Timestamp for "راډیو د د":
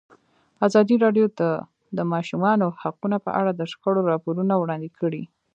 1.05-1.99